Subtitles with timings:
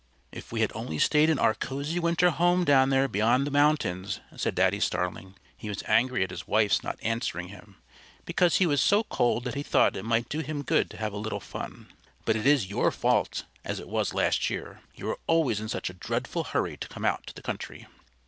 [0.31, 4.19] "If we had only stayed in our cosy winter home down there beyond the mountains,"
[4.35, 5.35] said Daddy Starling.
[5.55, 7.75] He was angry at his wife's not answering him,
[8.25, 11.13] because he was so cold that he thought it might do him good to have
[11.13, 11.93] a little fun.
[12.25, 14.81] "But it is your fault, as it was last year.
[14.95, 17.85] You are always in such a dreadful hurry to come out to the country."